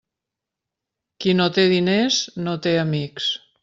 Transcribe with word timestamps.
Qui 1.21 1.37
no 1.41 1.49
té 1.59 1.69
diners, 1.77 2.19
no 2.49 2.59
té 2.67 2.79
amics. 2.89 3.35